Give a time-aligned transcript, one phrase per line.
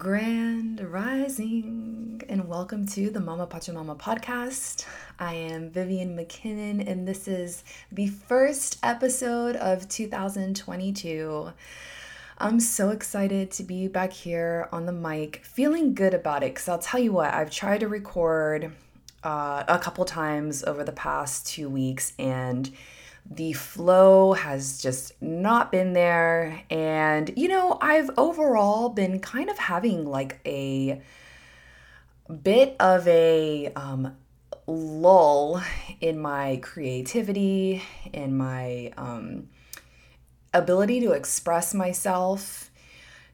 [0.00, 4.86] Grand Rising, and welcome to the Mama Pachamama podcast.
[5.18, 11.52] I am Vivian McKinnon, and this is the first episode of 2022.
[12.38, 16.54] I'm so excited to be back here on the mic, feeling good about it.
[16.54, 18.72] Because I'll tell you what, I've tried to record
[19.22, 22.70] uh, a couple times over the past two weeks, and
[23.30, 26.62] the flow has just not been there.
[26.68, 31.00] And, you know, I've overall been kind of having like a
[32.42, 34.16] bit of a um,
[34.66, 35.62] lull
[36.00, 39.48] in my creativity, in my um,
[40.52, 42.70] ability to express myself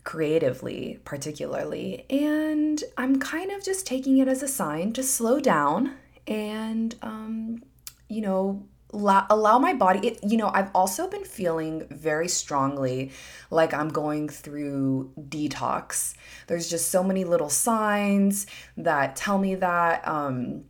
[0.04, 2.04] creatively, particularly.
[2.10, 5.94] And I'm kind of just taking it as a sign to slow down
[6.26, 7.62] and, um,
[8.08, 13.10] you know, allow, my body it, you know i've also been feeling very strongly
[13.50, 16.14] like i'm going through detox.
[16.46, 20.64] There's just so many little signs that tell me that um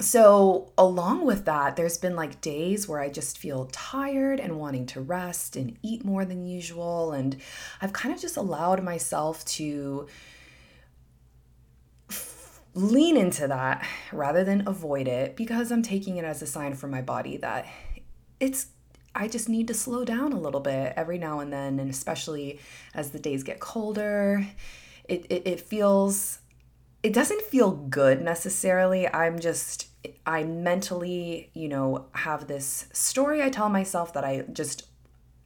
[0.00, 4.86] so along with that there's been like days where i just feel tired and wanting
[4.86, 7.36] to rest and eat more than usual and
[7.82, 10.06] i've kind of just allowed myself to
[12.78, 16.90] lean into that rather than avoid it because I'm taking it as a sign from
[16.90, 17.66] my body that
[18.40, 18.68] it's
[19.14, 22.60] I just need to slow down a little bit every now and then and especially
[22.94, 24.46] as the days get colder
[25.08, 26.38] it, it, it feels
[27.02, 29.12] it doesn't feel good necessarily.
[29.12, 29.88] I'm just
[30.26, 34.86] I mentally you know have this story I tell myself that I just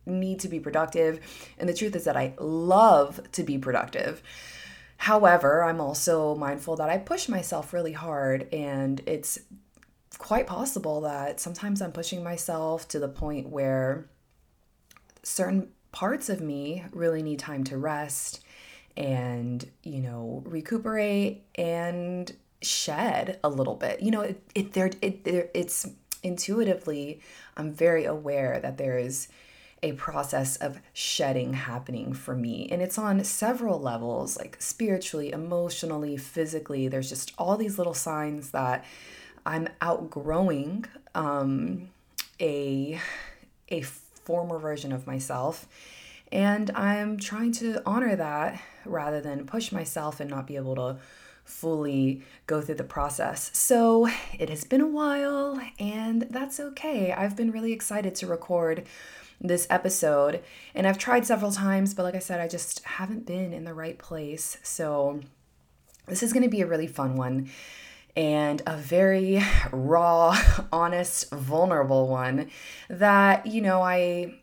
[0.04, 1.20] need to be productive.
[1.58, 4.22] And the truth is that I love to be productive
[5.02, 9.36] However, I'm also mindful that I push myself really hard, and it's
[10.16, 14.06] quite possible that sometimes I'm pushing myself to the point where
[15.24, 18.44] certain parts of me really need time to rest
[18.96, 22.32] and, you know, recuperate and
[22.62, 24.02] shed a little bit.
[24.02, 25.84] You know, it, it there it there it's
[26.22, 27.20] intuitively
[27.56, 29.26] I'm very aware that there is
[29.82, 32.68] a process of shedding happening for me.
[32.70, 36.88] And it's on several levels, like spiritually, emotionally, physically.
[36.88, 38.84] There's just all these little signs that
[39.44, 40.84] I'm outgrowing
[41.14, 41.90] um,
[42.40, 43.00] a,
[43.68, 45.66] a former version of myself.
[46.30, 50.98] And I'm trying to honor that rather than push myself and not be able to
[51.44, 53.50] fully go through the process.
[53.52, 57.12] So it has been a while, and that's okay.
[57.12, 58.86] I've been really excited to record
[59.42, 60.42] this episode.
[60.74, 63.74] And I've tried several times, but like I said, I just haven't been in the
[63.74, 64.56] right place.
[64.62, 65.20] So
[66.06, 67.50] this is going to be a really fun one
[68.16, 69.42] and a very
[69.72, 70.38] raw,
[70.72, 72.50] honest, vulnerable one
[72.88, 74.38] that, you know, I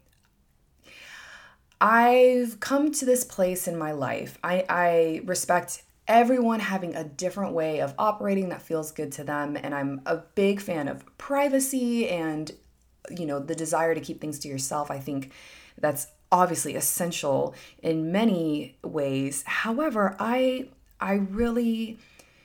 [1.81, 4.37] I've come to this place in my life.
[4.43, 9.55] I, I respect everyone having a different way of operating that feels good to them.
[9.55, 12.51] And I'm a big fan of privacy and
[13.15, 15.31] you know the desire to keep things to yourself i think
[15.77, 19.43] that's obviously essential in many ways.
[19.45, 21.97] However i i really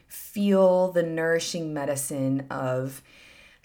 [0.07, 3.03] feel the nourishing medicine of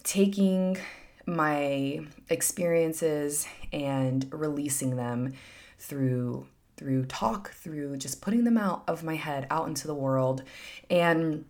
[0.04, 0.78] taking
[1.26, 2.00] my
[2.30, 5.34] experiences and releasing them
[5.78, 10.44] through through talk through just putting them out of my head out into the world.
[10.90, 11.46] And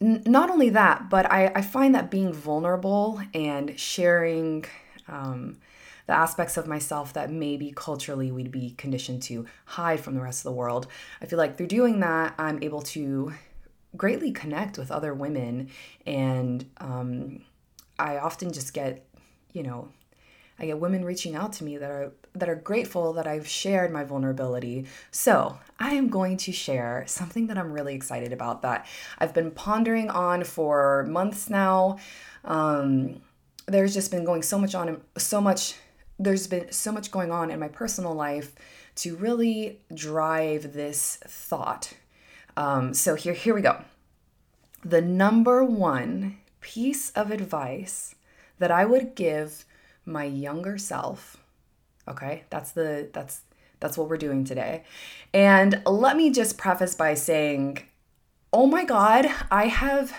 [0.00, 4.64] not only that, but I, I find that being vulnerable and sharing
[5.08, 5.58] um,
[6.06, 10.40] the aspects of myself that maybe culturally we'd be conditioned to hide from the rest
[10.40, 10.86] of the world,
[11.22, 13.32] I feel like through doing that, I'm able to
[13.96, 15.70] greatly connect with other women.
[16.06, 17.42] And um,
[17.98, 19.06] I often just get,
[19.52, 19.88] you know,
[20.58, 23.92] I get women reaching out to me that are that are grateful that I've shared
[23.92, 24.86] my vulnerability.
[25.10, 28.86] So, I am going to share something that I'm really excited about that
[29.18, 31.98] I've been pondering on for months now.
[32.44, 33.20] Um,
[33.66, 35.74] there's just been going so much on so much
[36.18, 38.54] there's been so much going on in my personal life
[38.96, 41.94] to really drive this thought.
[42.56, 43.82] Um, so here here we go.
[44.84, 48.14] The number one piece of advice
[48.58, 49.64] that I would give
[50.04, 51.36] my younger self.
[52.08, 52.44] Okay?
[52.50, 53.42] That's the that's
[53.80, 54.84] that's what we're doing today.
[55.32, 57.82] And let me just preface by saying,
[58.52, 60.14] "Oh my god, I have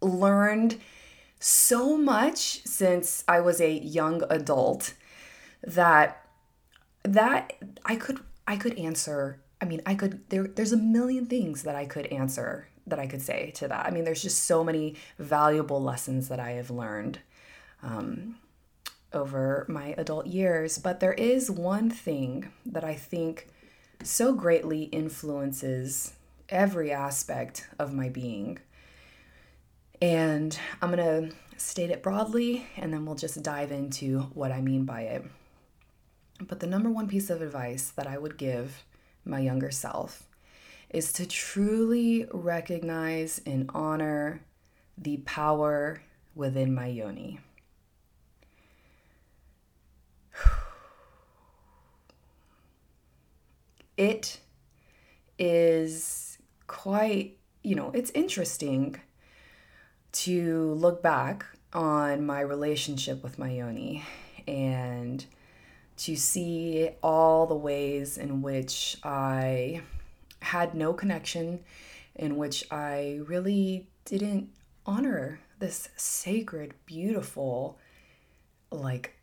[0.00, 0.78] learned
[1.40, 4.94] so much since I was a young adult
[5.62, 6.22] that
[7.02, 7.52] that
[7.84, 11.74] I could I could answer I mean, I could there there's a million things that
[11.74, 13.86] I could answer that I could say to that.
[13.86, 17.18] I mean, there's just so many valuable lessons that I have learned.
[17.82, 18.36] Um,
[19.12, 20.78] over my adult years.
[20.78, 23.48] But there is one thing that I think
[24.02, 26.12] so greatly influences
[26.48, 28.58] every aspect of my being.
[30.00, 34.60] And I'm going to state it broadly and then we'll just dive into what I
[34.60, 35.24] mean by it.
[36.40, 38.84] But the number one piece of advice that I would give
[39.24, 40.24] my younger self
[40.90, 44.42] is to truly recognize and honor
[44.98, 46.02] the power
[46.34, 47.40] within my yoni.
[53.96, 54.40] It
[55.38, 59.00] is quite, you know, it's interesting
[60.12, 64.04] to look back on my relationship with my yoni
[64.46, 65.24] and
[65.96, 69.82] to see all the ways in which I
[70.40, 71.60] had no connection,
[72.14, 74.50] in which I really didn't
[74.84, 77.78] honor this sacred, beautiful,
[78.70, 79.14] like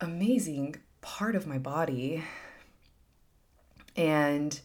[0.00, 2.24] amazing part of my body.
[3.96, 4.58] And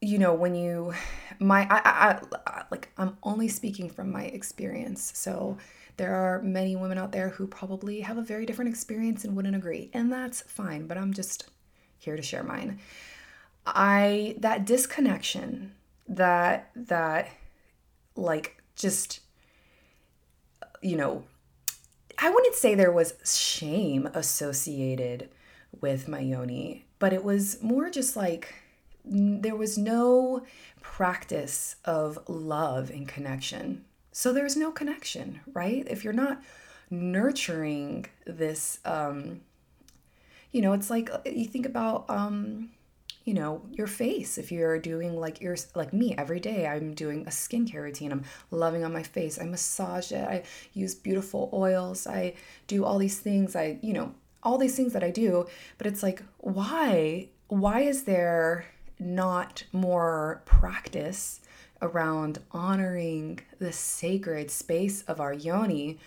[0.00, 0.94] you know when you
[1.38, 5.12] my I, I, I like i'm only speaking from my experience.
[5.14, 5.58] So
[5.96, 9.56] there are many women out there who probably have a very different experience and wouldn't
[9.56, 9.90] agree.
[9.92, 11.48] And that's fine but i'm just
[11.98, 12.78] here to share mine.
[13.66, 15.74] I that disconnection
[16.08, 17.28] that that
[18.16, 19.20] like just
[20.82, 21.24] you know
[22.18, 25.28] i wouldn't say there was shame associated
[25.80, 28.54] with my yoni but it was more just like
[29.04, 30.44] there was no
[30.80, 33.84] practice of love and connection.
[34.12, 35.86] So there's no connection, right?
[35.88, 36.42] If you're not
[36.90, 39.40] nurturing this, um,
[40.52, 42.70] you know, it's like you think about, um,
[43.24, 44.38] you know, your face.
[44.38, 48.10] If you're doing like your like me every day, I'm doing a skincare routine.
[48.10, 49.40] I'm loving on my face.
[49.40, 50.26] I massage it.
[50.26, 52.06] I use beautiful oils.
[52.06, 52.34] I
[52.66, 53.54] do all these things.
[53.54, 55.46] I, you know, all these things that I do.
[55.78, 57.28] But it's like, why?
[57.48, 58.66] Why is there
[58.98, 61.40] not more practice
[61.82, 65.98] around honoring the sacred space of our yoni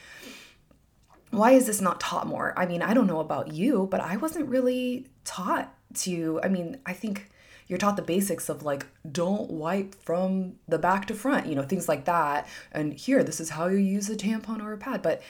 [1.31, 4.15] why is this not taught more i mean i don't know about you but i
[4.17, 7.31] wasn't really taught to i mean i think
[7.67, 11.63] you're taught the basics of like don't wipe from the back to front you know
[11.63, 15.01] things like that and here this is how you use a tampon or a pad
[15.01, 15.21] but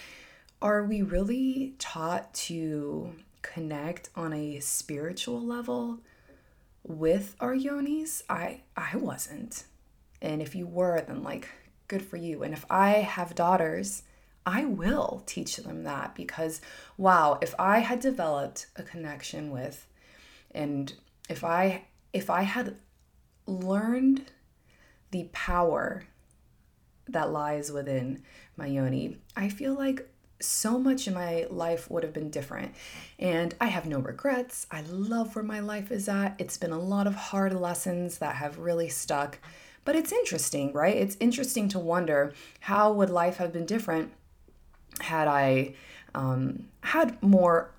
[0.63, 5.99] are we really taught to connect on a spiritual level
[6.83, 9.65] with our yonis, I I wasn't.
[10.21, 11.49] And if you were, then like
[11.89, 12.43] good for you.
[12.43, 14.03] And if I have daughters,
[14.45, 16.61] I will teach them that because
[16.97, 19.85] wow, if I had developed a connection with
[20.51, 20.93] and
[21.29, 21.83] if I
[22.13, 22.77] if I had
[23.45, 24.31] learned
[25.11, 26.05] the power
[27.09, 28.23] that lies within
[28.55, 30.09] my yoni, I feel like
[30.43, 32.73] so much in my life would have been different.
[33.19, 34.67] And I have no regrets.
[34.71, 36.35] I love where my life is at.
[36.39, 39.39] It's been a lot of hard lessons that have really stuck.
[39.85, 40.95] But it's interesting, right?
[40.95, 44.11] It's interesting to wonder how would life have been different
[45.01, 45.73] had I
[46.15, 47.71] um, had more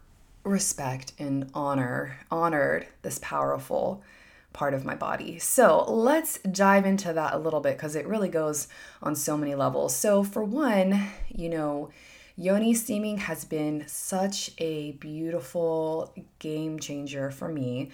[0.44, 4.02] respect and honor, honored this powerful
[4.52, 5.38] part of my body.
[5.38, 8.68] So let's dive into that a little bit because it really goes
[9.02, 9.94] on so many levels.
[9.96, 11.90] So, for one, you know,
[12.36, 17.90] Yoni steaming has been such a beautiful game changer for me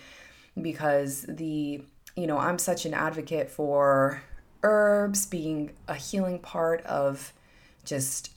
[0.60, 1.82] because the,
[2.16, 4.22] you know, I'm such an advocate for
[4.62, 7.34] herbs being a healing part of
[7.84, 8.30] just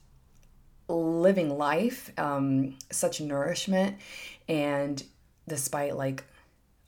[0.90, 3.98] living life, um, such nourishment.
[4.50, 5.02] And
[5.48, 6.26] despite like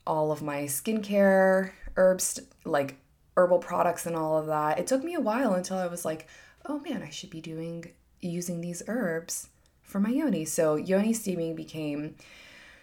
[0.06, 2.98] all of my skincare, herbs, like
[3.38, 6.28] herbal products and all of that, it took me a while until I was like,
[6.66, 7.94] oh man, I should be doing
[8.28, 9.50] using these herbs
[9.82, 10.46] for my yoni.
[10.46, 12.16] So yoni steaming became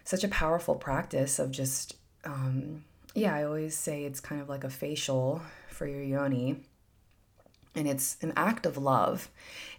[0.04, 2.84] such a powerful practice of just, um,
[3.14, 6.56] yeah, I always say it's kind of like a facial for your yoni.
[7.74, 9.30] And it's an act of love.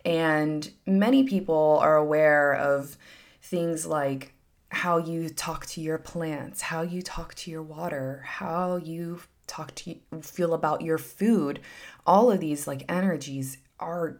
[0.04, 2.98] And many people are aware of
[3.42, 4.34] things like
[4.70, 9.76] how you talk to your plants, how you talk to your water, how you talk
[9.76, 11.60] to feel about your food.
[12.08, 14.18] All of these like energies are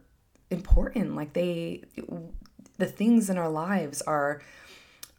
[0.54, 1.14] important.
[1.14, 1.82] Like they,
[2.78, 4.40] the things in our lives are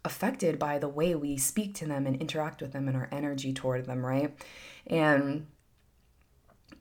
[0.04, 3.52] affected by the way we speak to them and interact with them and our energy
[3.52, 4.34] toward them, right?
[4.86, 5.46] And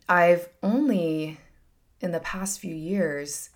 [0.08, 1.40] I've only
[2.02, 3.50] in the past few years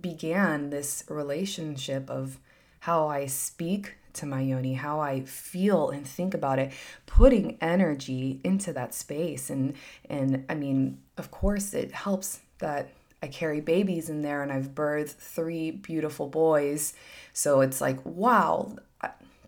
[0.00, 2.38] began this relationship of
[2.80, 6.72] how I speak to my yoni, how I feel and think about it,
[7.06, 9.48] putting energy into that space.
[9.48, 9.74] And
[10.08, 12.90] and I mean, of course it helps that
[13.24, 16.92] I carry babies in there and I've birthed three beautiful boys.
[17.32, 18.76] So it's like, wow,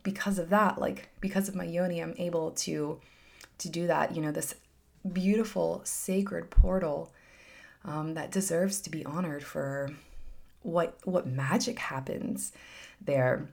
[0.02, 2.98] because of that, like because of my yoni, I'm able to
[3.58, 4.16] to do that.
[4.16, 4.54] You know, this
[5.12, 7.12] beautiful sacred portal
[7.84, 9.90] um, that deserves to be honored for
[10.62, 12.52] what what magic happens
[13.00, 13.48] there.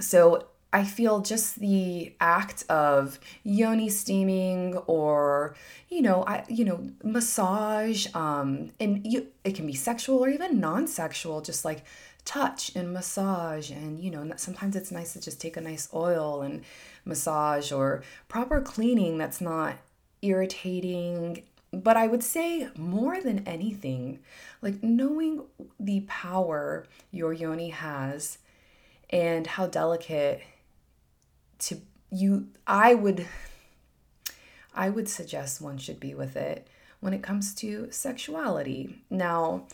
[0.00, 5.56] So I feel just the act of yoni steaming or
[5.88, 10.60] you know I you know massage um and you it can be sexual or even
[10.60, 11.82] non-sexual just like
[12.26, 16.42] touch and massage and you know sometimes it's nice to just take a nice oil
[16.42, 16.62] and
[17.06, 19.76] massage or proper cleaning that's not
[20.20, 21.42] irritating.
[21.72, 24.18] But I would say more than anything
[24.60, 25.42] like knowing
[25.80, 28.36] the power your yoni has
[29.08, 30.42] and how delicate
[31.60, 33.26] to you I would
[34.74, 36.68] I would suggest one should be with it
[37.00, 38.98] when it comes to sexuality.
[39.08, 39.66] Now,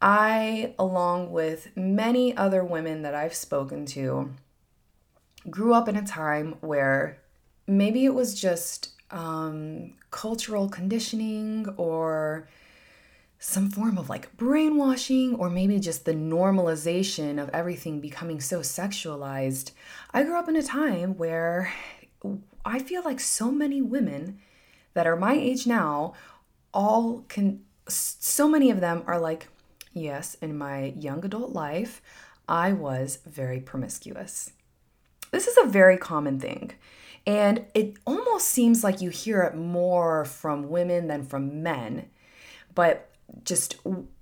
[0.00, 4.32] I along with many other women that I've spoken to
[5.50, 7.18] grew up in a time where
[7.66, 12.48] maybe it was just um, cultural conditioning or
[13.38, 19.72] some form of like brainwashing or maybe just the normalization of everything becoming so sexualized.
[20.12, 21.72] I grew up in a time where
[22.64, 24.38] I feel like so many women
[24.94, 26.14] that are my age now
[26.72, 29.48] all can so many of them are like
[29.92, 32.00] yes in my young adult life
[32.48, 34.52] I was very promiscuous.
[35.30, 36.72] This is a very common thing.
[37.26, 42.10] And it almost seems like you hear it more from women than from men.
[42.74, 43.10] But
[43.44, 43.76] just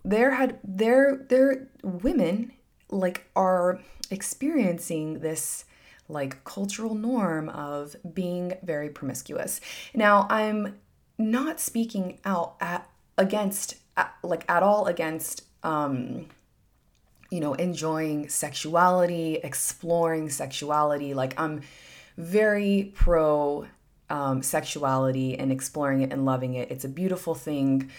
[0.05, 2.53] there had there there women
[2.91, 3.81] like are
[4.11, 5.65] experiencing this
[6.09, 9.61] like cultural norm of being very promiscuous.
[9.95, 10.79] Now, I'm
[11.19, 13.77] not speaking out at, against
[14.23, 16.27] like at all against um
[17.31, 21.15] you know enjoying sexuality, exploring sexuality.
[21.15, 21.63] Like I'm
[22.17, 23.67] very pro
[24.11, 26.71] um, sexuality and exploring it and loving it.
[26.71, 27.91] It's a beautiful thing.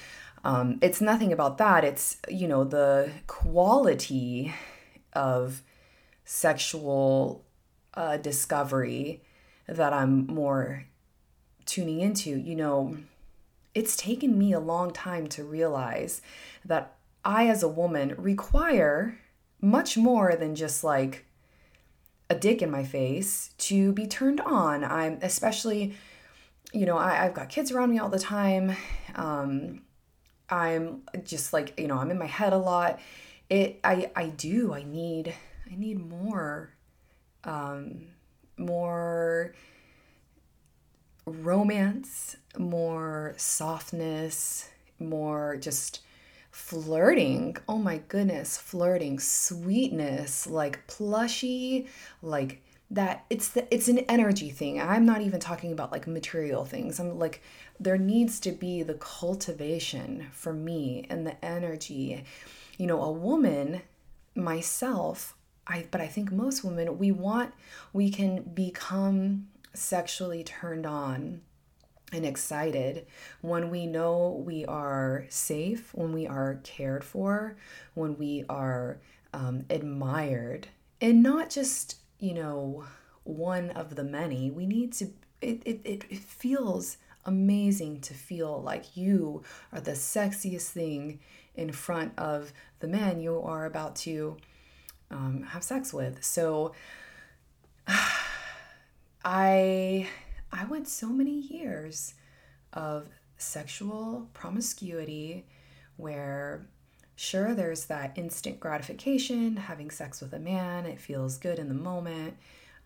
[0.43, 1.83] Um, it's nothing about that.
[1.83, 4.53] It's, you know, the quality
[5.13, 5.61] of
[6.25, 7.45] sexual
[7.93, 9.21] uh, discovery
[9.67, 10.85] that I'm more
[11.65, 12.29] tuning into.
[12.29, 12.97] You know,
[13.73, 16.21] it's taken me a long time to realize
[16.65, 19.17] that I, as a woman, require
[19.61, 21.25] much more than just like
[22.29, 24.83] a dick in my face to be turned on.
[24.83, 25.95] I'm especially,
[26.73, 28.75] you know, I, have got kids around me all the time.
[29.15, 29.81] Um,
[30.53, 32.99] I'm just like, you know, I'm in my head a lot.
[33.49, 34.73] It I I do.
[34.73, 35.33] I need
[35.71, 36.69] I need more
[37.43, 38.05] um
[38.57, 39.55] more
[41.25, 44.69] romance, more softness,
[44.99, 46.01] more just
[46.51, 47.57] flirting.
[47.67, 51.87] Oh my goodness, flirting, sweetness, like plushy,
[52.21, 52.61] like
[52.93, 54.79] that it's the it's an energy thing.
[54.79, 56.99] I'm not even talking about like material things.
[56.99, 57.41] I'm like
[57.79, 62.23] there needs to be the cultivation for me and the energy.
[62.77, 63.81] You know, a woman,
[64.35, 65.35] myself,
[65.65, 67.53] I but I think most women we want
[67.93, 71.41] we can become sexually turned on
[72.11, 73.07] and excited
[73.41, 77.57] when we know we are safe, when we are cared for,
[77.95, 78.99] when we are
[79.33, 80.67] um, admired,
[81.01, 82.85] and not just you know,
[83.25, 84.49] one of the many.
[84.49, 85.07] We need to,
[85.41, 91.19] it, it, it feels amazing to feel like you are the sexiest thing
[91.55, 94.37] in front of the man you are about to
[95.11, 96.23] um, have sex with.
[96.23, 96.73] So
[99.25, 100.07] I
[100.51, 102.13] I went so many years
[102.71, 105.45] of sexual promiscuity
[105.97, 106.67] where
[107.15, 111.73] Sure, there's that instant gratification, having sex with a man, it feels good in the
[111.73, 112.35] moment.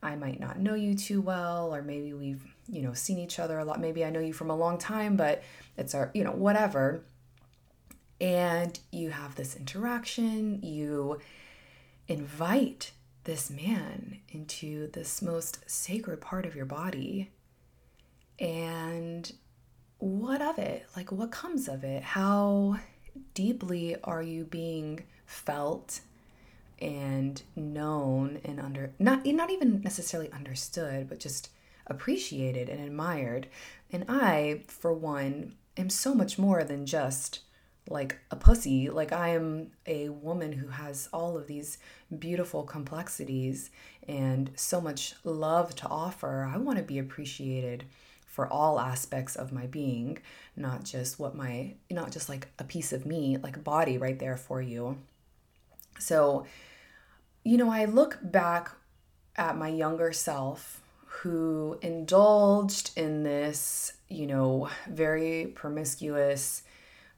[0.03, 3.57] I might not know you too well, or maybe we've, you know, seen each other
[3.57, 3.79] a lot.
[3.79, 5.43] Maybe I know you from a long time, but
[5.75, 7.03] it's our, you know, whatever.
[8.19, 11.19] And you have this interaction, you
[12.07, 12.91] invite
[13.23, 17.31] this man into this most sacred part of your body.
[18.39, 19.31] And
[19.99, 20.85] what of it?
[20.95, 22.03] Like, what comes of it?
[22.03, 22.77] How
[23.33, 26.01] deeply are you being felt
[26.79, 31.49] and known and under not not even necessarily understood but just
[31.87, 33.47] appreciated and admired?
[33.91, 37.41] And i for one am so much more than just
[37.89, 38.89] like a pussy.
[38.89, 41.77] Like i am a woman who has all of these
[42.19, 43.69] beautiful complexities
[44.07, 46.49] and so much love to offer.
[46.51, 47.85] I want to be appreciated
[48.25, 50.19] for all aspects of my being,
[50.57, 54.17] not just what my, not just like a piece of me, like a body right
[54.17, 54.97] there for you.
[55.99, 56.45] So,
[57.43, 58.71] you know, I look back
[59.35, 66.63] at my younger self who indulged in this, you know, very promiscuous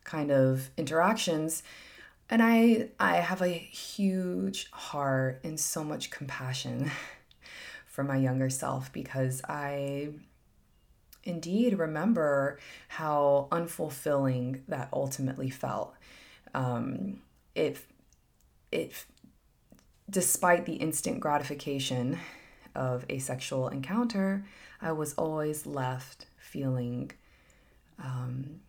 [0.04, 1.64] kind of interactions.
[2.30, 6.92] And I I have a huge heart and so much compassion
[7.86, 10.10] for my younger self because I
[11.30, 12.60] indeed remember
[12.90, 15.94] how unfulfilling that ultimately felt.
[16.54, 17.22] Um,
[17.56, 17.78] it,
[18.72, 19.06] it,
[20.10, 22.20] despite the instant gratification
[22.76, 24.46] of a sexual encounter,
[24.82, 27.12] I was always left feeling
[28.04, 28.62] um,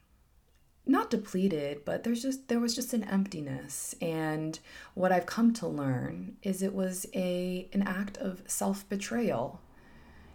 [0.86, 3.94] not depleted, but there's just there was just an emptiness.
[4.02, 4.58] And
[4.94, 9.60] what I've come to learn is it was a an act of self-betrayal.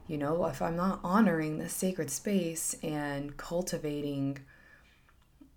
[0.08, 4.40] You know, if I'm not honoring this sacred space and cultivating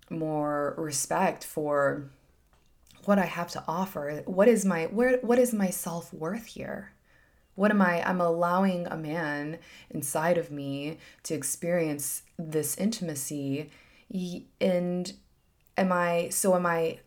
[0.09, 2.09] more respect for
[3.05, 6.93] what I have to offer, what is my where what is my self-worth here?
[7.53, 8.01] What am I?
[8.07, 9.59] I'm allowing a man
[9.91, 13.69] inside of me to experience this intimacy
[14.59, 15.13] and
[15.77, 16.99] am I so am I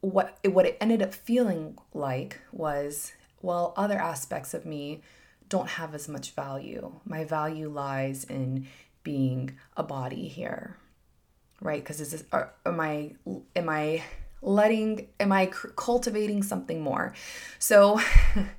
[0.00, 3.12] what what it ended up feeling like was
[3.42, 5.02] well other aspects of me
[5.48, 6.92] don't have as much value.
[7.04, 8.66] My value lies in
[9.02, 10.76] being a body here.
[11.60, 11.82] Right?
[11.82, 13.14] Because is this, are, am I
[13.54, 14.02] am I
[14.42, 15.46] letting am I
[15.76, 17.14] cultivating something more?
[17.58, 18.00] So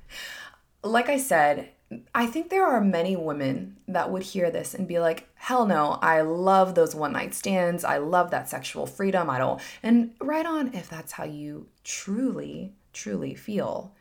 [0.84, 1.70] like I said,
[2.14, 6.00] I think there are many women that would hear this and be like, hell no,
[6.02, 7.84] I love those one night stands.
[7.84, 9.30] I love that sexual freedom.
[9.30, 9.62] I don't.
[9.84, 13.94] And right on if that's how you truly, truly feel.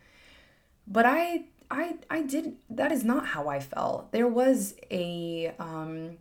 [0.87, 4.11] But I, I, I did, that is not how I felt.
[4.11, 6.17] There was a, um,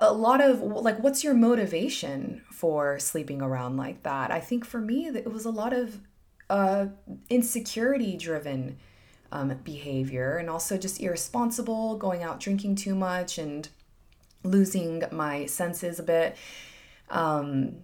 [0.00, 4.80] a lot of like what's your motivation for sleeping around like that i think for
[4.80, 6.00] me it was a lot of
[6.48, 6.86] uh
[7.28, 8.78] insecurity driven
[9.32, 13.68] um, behavior and also just irresponsible, going out drinking too much and
[14.44, 16.36] losing my senses a bit.
[17.10, 17.76] Um,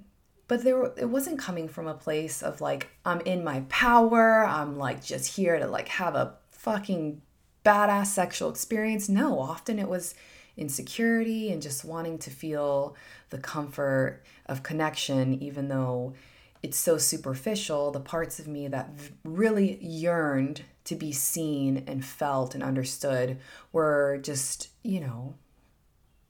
[0.49, 4.77] but there it wasn't coming from a place of like I'm in my power, I'm
[4.79, 7.21] like just here to like have a fucking
[7.65, 9.09] badass sexual experience.
[9.09, 10.15] No, often it was
[10.57, 12.97] insecurity and just wanting to feel
[13.31, 16.15] the comfort of connection even though
[16.63, 18.91] it's so superficial, the parts of me that
[19.25, 23.39] really yearned to be seen and felt and understood
[23.73, 25.35] were just, you know,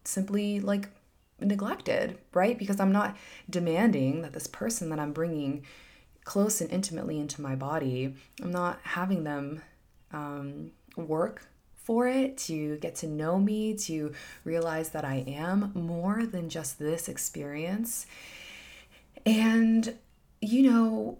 [0.05, 0.89] simply like
[1.41, 2.59] neglected, right?
[2.59, 3.17] Because I'm not
[3.49, 5.65] demanding that this person that I'm bringing
[6.25, 9.63] close and intimately into my body, I'm not having them
[10.13, 14.13] um, work for it, to get to know me, to
[14.45, 18.07] realize that I am more than just this experience.
[19.25, 19.97] And
[20.41, 21.19] you know,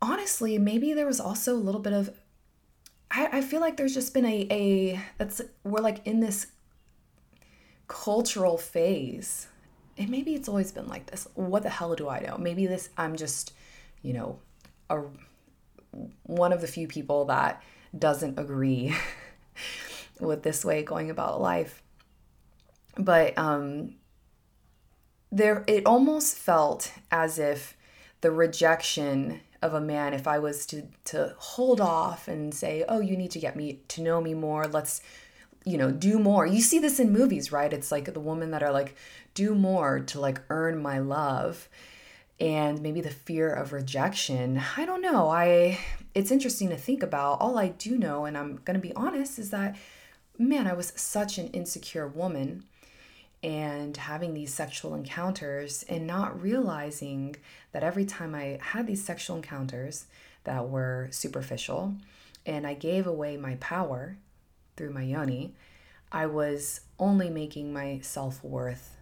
[0.00, 2.10] honestly, maybe there was also a little bit of
[3.10, 6.46] I, I feel like there's just been a a that's we're like in this
[7.90, 9.48] cultural phase.
[9.98, 11.26] And maybe it's always been like this.
[11.34, 12.38] What the hell do I know?
[12.38, 13.52] Maybe this I'm just,
[14.00, 14.38] you know,
[14.88, 15.02] a
[16.22, 17.60] one of the few people that
[17.98, 18.94] doesn't agree
[20.20, 21.82] with this way going about life.
[22.96, 23.96] But um
[25.32, 27.76] there it almost felt as if
[28.20, 33.00] the rejection of a man if I was to to hold off and say, "Oh,
[33.00, 34.66] you need to get me to know me more.
[34.66, 35.02] Let's
[35.64, 37.72] you know, do more." You see this in movies, right?
[37.72, 38.94] It's like the women that are like,
[39.34, 41.68] "Do more to like earn my love."
[42.38, 44.62] And maybe the fear of rejection.
[44.76, 45.28] I don't know.
[45.28, 45.78] I
[46.14, 47.40] it's interesting to think about.
[47.40, 49.76] All I do know and I'm going to be honest is that
[50.38, 52.64] man, I was such an insecure woman
[53.42, 57.36] and having these sexual encounters and not realizing
[57.72, 60.06] that every time I had these sexual encounters
[60.44, 61.94] that were superficial
[62.46, 64.16] and I gave away my power
[64.80, 65.54] through my yoni,
[66.10, 68.96] I was only making my self worth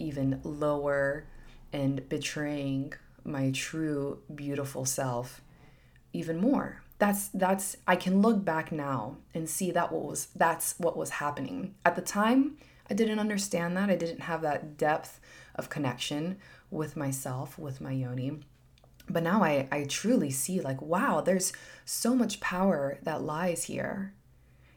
[0.00, 1.26] even lower
[1.72, 5.40] and betraying my true beautiful self
[6.12, 10.74] even more that's that's i can look back now and see that what was that's
[10.78, 12.56] what was happening at the time
[12.90, 13.90] I didn't understand that.
[13.90, 15.20] I didn't have that depth
[15.54, 16.38] of connection
[16.70, 18.40] with myself, with my yoni.
[19.08, 21.52] But now I, I truly see, like, wow, there's
[21.84, 24.12] so much power that lies here.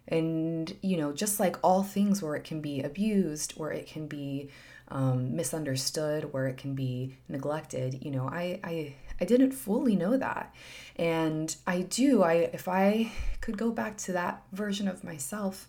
[0.07, 4.07] And, you know, just like all things where it can be abused, where it can
[4.07, 4.49] be
[4.89, 10.17] um, misunderstood, where it can be neglected, you know, I, I, I didn't fully know
[10.17, 10.53] that.
[10.95, 15.67] And I do, I, if I could go back to that version of myself,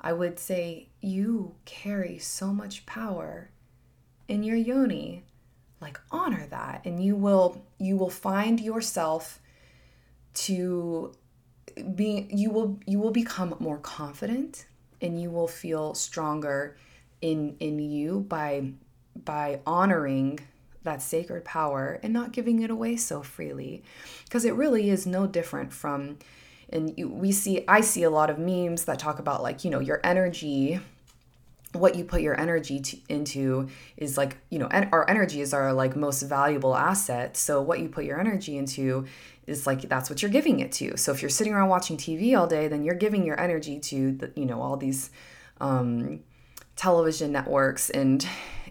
[0.00, 3.50] I would say you carry so much power
[4.28, 5.24] in your yoni.
[5.80, 9.40] Like honor that and you will you will find yourself
[10.34, 11.14] to
[11.82, 14.66] being you will you will become more confident
[15.00, 16.76] and you will feel stronger
[17.20, 18.72] in in you by
[19.24, 20.40] by honoring
[20.82, 23.82] that sacred power and not giving it away so freely.
[24.24, 26.18] Because it really is no different from
[26.72, 29.80] and we see i see a lot of memes that talk about like you know
[29.80, 30.80] your energy
[31.72, 35.72] what you put your energy to, into is like you know our energy is our
[35.72, 37.36] like most valuable asset.
[37.36, 39.06] So what you put your energy into
[39.46, 40.96] is like that's what you're giving it to.
[40.96, 44.12] So if you're sitting around watching tv all day then you're giving your energy to
[44.12, 45.10] the you know all these
[45.60, 46.20] um,
[46.74, 47.90] television networks.
[47.90, 48.26] And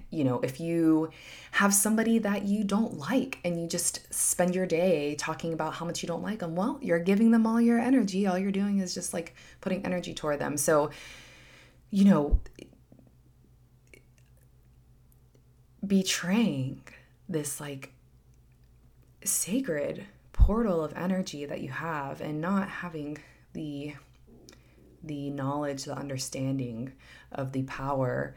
[0.10, 1.10] you know if you
[1.52, 5.86] have somebody that you don't like and you just spend your day talking about how
[5.86, 8.28] much you don't like them well you're giving them all your energy.
[8.28, 10.58] All you're doing is just like putting energy toward them.
[10.58, 10.90] So
[11.92, 12.40] you know
[15.86, 16.82] betraying
[17.28, 17.94] this like
[19.24, 23.18] sacred portal of energy that you have and not having
[23.54, 23.94] the
[25.04, 26.92] the knowledge the understanding
[27.32, 28.36] of the power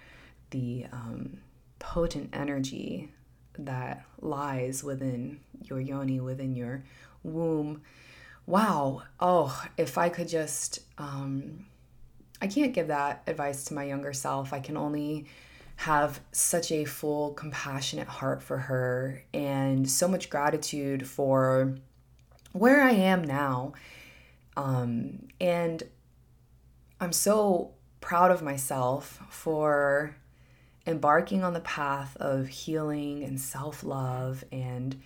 [0.50, 1.38] the um,
[1.78, 3.10] potent energy
[3.58, 6.84] that lies within your yoni within your
[7.22, 7.82] womb.
[8.46, 9.02] Wow.
[9.20, 11.66] Oh if i could just um,
[12.40, 14.52] i can't give that advice to my younger self.
[14.52, 15.26] I can only
[15.82, 21.74] have such a full, compassionate heart for her and so much gratitude for
[22.52, 23.72] where I am now.
[24.56, 25.82] Um, and
[27.00, 30.14] I'm so proud of myself for
[30.86, 35.00] embarking on the path of healing and self love and,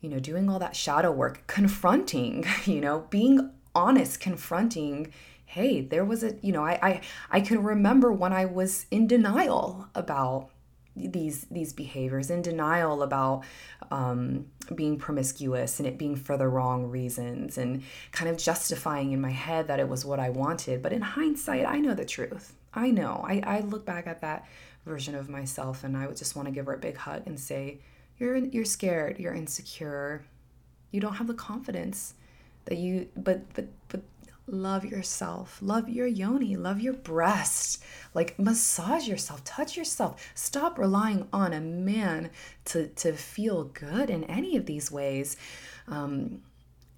[0.00, 5.12] you know, doing all that shadow work, confronting, you know, being honest, confronting
[5.50, 9.08] hey, there was a, you know, I, I, I can remember when I was in
[9.08, 10.50] denial about
[10.94, 13.42] these these behaviors in denial about
[13.90, 17.82] um, being promiscuous and it being for the wrong reasons and
[18.12, 20.82] kind of justifying in my head that it was what I wanted.
[20.82, 22.54] But in hindsight, I know the truth.
[22.72, 23.24] I know.
[23.26, 24.46] I, I look back at that
[24.86, 27.38] version of myself and I would just want to give her a big hug and
[27.40, 27.80] say,
[28.18, 30.24] You're you're scared, you're insecure,
[30.92, 32.14] you don't have the confidence
[32.66, 34.02] that you but but but
[34.50, 37.82] love yourself, love your yoni, love your breast.
[38.14, 40.32] Like massage yourself, touch yourself.
[40.34, 42.30] Stop relying on a man
[42.66, 45.36] to to feel good in any of these ways.
[45.88, 46.42] Um,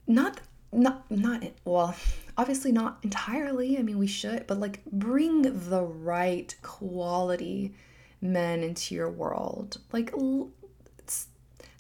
[0.07, 0.41] not
[0.73, 1.95] not not well
[2.39, 7.75] obviously not entirely i mean we should but like bring the right quality
[8.23, 10.11] men into your world like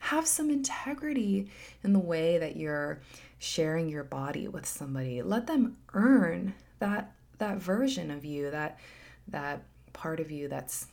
[0.03, 1.49] have some integrity
[1.85, 3.01] in the way that you're
[3.39, 5.23] sharing your body with somebody.
[5.23, 8.81] Let them earn that that version of you, that
[9.29, 9.63] that
[9.93, 10.89] part of you that's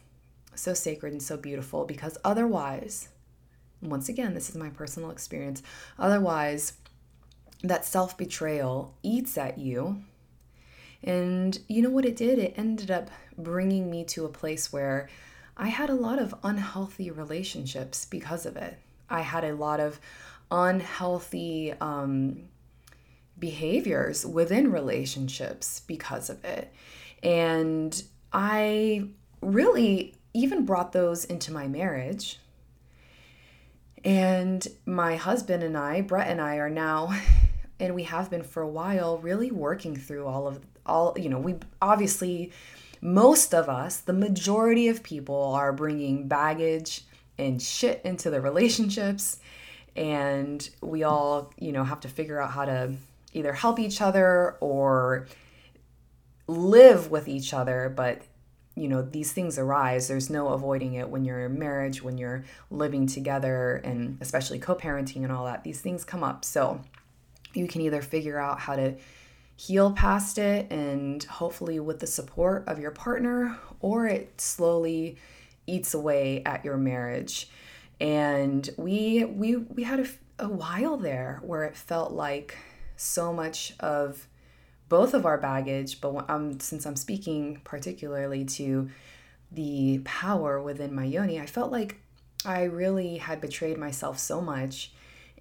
[0.54, 3.10] so sacred and so beautiful because otherwise,
[3.82, 5.64] once again, this is my personal experience,
[5.98, 6.74] otherwise
[7.64, 10.04] that self-betrayal eats at you.
[11.04, 12.38] And you know what it did?
[12.38, 15.10] It ended up bringing me to a place where
[15.58, 18.78] I had a lot of unhealthy relationships because of it.
[19.10, 20.00] I had a lot of
[20.52, 22.50] unhealthy um,
[23.38, 26.74] behaviors within relationships because of it.
[27.24, 29.10] And I
[29.42, 32.40] really even brought those into my marriage.
[34.04, 37.14] And my husband and I, Brett and I, are now,
[37.80, 41.40] and we have been for a while, really working through all of all, you know,
[41.40, 42.52] we obviously,
[43.02, 47.04] most of us, the majority of people are bringing baggage
[47.40, 49.40] and shit into the relationships
[49.96, 52.94] and we all, you know, have to figure out how to
[53.34, 55.28] either help each other or
[56.48, 58.22] live with each other, but
[58.76, 60.08] you know, these things arise.
[60.08, 64.74] There's no avoiding it when you're in marriage, when you're living together, and especially co
[64.74, 65.66] parenting and all that.
[65.66, 66.46] These things come up.
[66.46, 66.80] So
[67.54, 68.96] you can either figure out how to
[69.58, 75.18] heal past it and hopefully with the support of your partner, or it slowly
[75.70, 77.50] eats away at your marriage.
[78.00, 80.08] And we we we had a,
[80.46, 82.58] a while there where it felt like
[82.96, 84.28] so much of
[84.90, 88.90] both of our baggage but um, since i'm speaking particularly to
[89.52, 92.02] the power within my yoni i felt like
[92.44, 94.92] i really had betrayed myself so much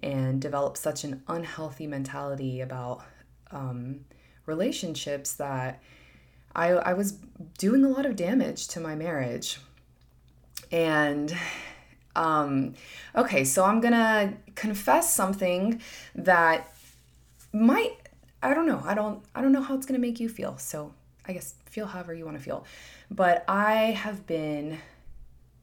[0.01, 3.03] and developed such an unhealthy mentality about
[3.51, 3.99] um,
[4.45, 5.81] relationships that
[6.55, 7.13] I, I was
[7.57, 9.59] doing a lot of damage to my marriage
[10.71, 11.35] and
[12.15, 12.73] um,
[13.15, 15.81] okay, so I'm gonna confess something
[16.15, 16.73] that
[17.53, 17.95] might
[18.41, 18.81] I don't know.
[18.85, 20.57] I don't I don't know how it's gonna make you feel.
[20.57, 20.93] So
[21.25, 22.65] I guess feel however you want to feel.
[23.11, 24.79] But I have been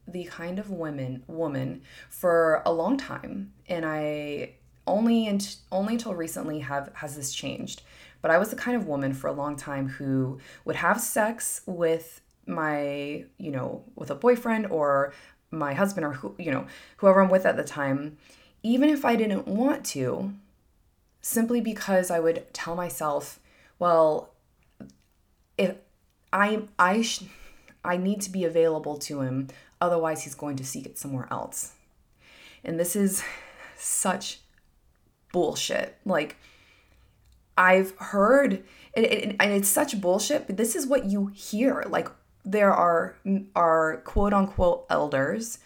[0.09, 4.53] the kind of woman woman for a long time and I
[4.87, 7.83] only and only until recently have has this changed.
[8.23, 11.61] But I was the kind of woman for a long time who would have sex
[11.66, 15.12] with my, you know, with a boyfriend or
[15.50, 16.66] my husband or who, you know,
[16.98, 18.16] whoever I'm with at the time,
[18.62, 20.32] even if I didn't want to,
[21.20, 23.40] simply because I would tell myself,
[23.78, 24.32] well,
[25.59, 25.76] if
[26.32, 27.24] I I sh-
[27.85, 29.48] I need to be available to him,
[29.80, 31.72] otherwise he's going to seek it somewhere else.
[32.64, 33.22] And this is
[33.76, 34.40] such
[35.32, 35.96] bullshit.
[36.04, 36.37] Like
[37.56, 41.85] I've heard and it's such bullshit, but this is what you hear.
[41.88, 42.09] Like
[42.46, 43.16] there are
[43.54, 45.59] are quote unquote elders,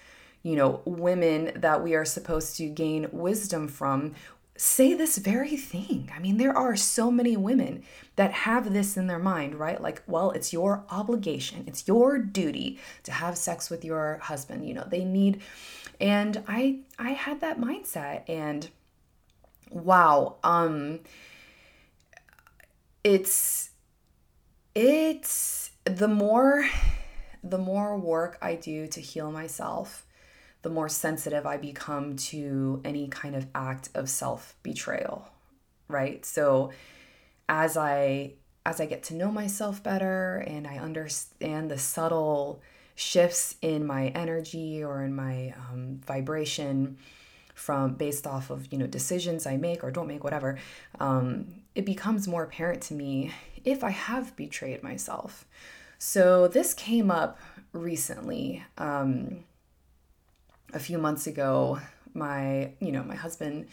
[0.43, 4.15] you know, women that we are supposed to gain wisdom from
[4.57, 6.11] say this very thing.
[6.15, 7.83] I mean, there are so many women
[8.17, 9.81] that have this in their mind, right?
[9.81, 14.67] Like, well, it's your obligation, it's your duty to have sex with your husband.
[14.67, 15.43] You know, they need
[16.01, 18.69] and I I had that mindset and
[19.71, 21.01] wow, um
[23.05, 23.71] it's
[24.75, 26.69] it's the more
[27.43, 30.05] the more work I do to heal myself,
[30.63, 35.27] the more sensitive I become to any kind of act of self-betrayal,
[35.89, 36.25] right?
[36.27, 36.73] So
[37.49, 38.35] as I
[38.67, 42.61] as I get to know myself better and I understand the subtle
[42.95, 46.99] shifts in my energy or in my um, vibration
[47.55, 50.59] from based off of you know decisions I make or don't make, whatever,
[50.99, 53.33] um, it becomes more apparent to me
[53.65, 55.47] if I have betrayed myself.
[55.99, 57.39] So this came up
[57.73, 58.65] recently.
[58.79, 59.45] Um,
[60.73, 61.81] a few months ago,
[62.15, 63.69] my you know my husband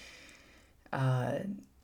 [0.92, 1.40] uh,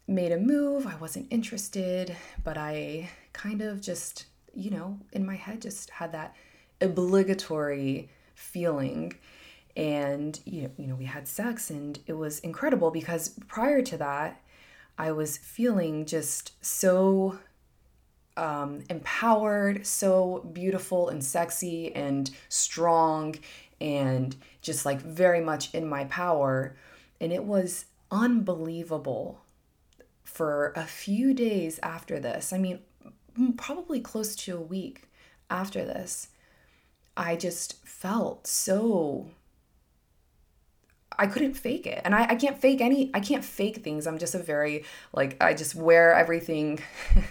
[0.08, 0.88] made a move.
[0.88, 6.12] I wasn't interested, but I kind of just you know in my head just had
[6.12, 6.36] that
[6.82, 9.14] obligatory feeling
[9.76, 13.98] and you know, you know we had sex and it was incredible because prior to
[13.98, 14.42] that
[14.98, 17.40] i was feeling just so
[18.38, 23.36] um, empowered so beautiful and sexy and strong
[23.80, 26.76] and just like very much in my power
[27.20, 29.42] and it was unbelievable
[30.24, 32.80] for a few days after this i mean
[33.58, 35.10] probably close to a week
[35.50, 36.30] after this
[37.16, 39.28] I just felt so
[41.18, 42.02] I couldn't fake it.
[42.04, 44.08] And I, I can't fake any I can't fake things.
[44.08, 46.80] I'm just a very like I just wear everything